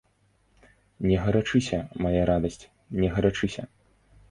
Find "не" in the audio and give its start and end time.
1.07-1.17, 3.03-3.13